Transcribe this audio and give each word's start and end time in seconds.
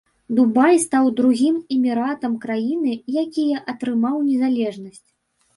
Дубай 0.37 0.79
стаў 0.85 1.05
другім 1.19 1.59
эміратам 1.75 2.33
краіны, 2.45 2.97
якія 3.25 3.63
атрымаў 3.75 4.15
незалежнасць. 4.31 5.03